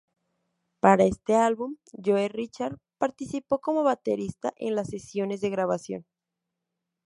[0.79, 6.07] Para este álbum Joe Rickard participó como batería en las sesiones de grabación.